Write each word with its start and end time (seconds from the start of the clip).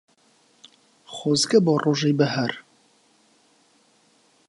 خۆزگە 1.13 1.59
بەو 1.65 1.77
ڕۆژەی 1.85 2.17
بەهار 2.19 2.51